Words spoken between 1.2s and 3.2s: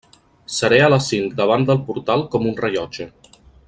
davant del portal com un rellotge.